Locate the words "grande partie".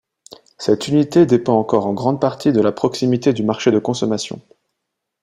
1.93-2.51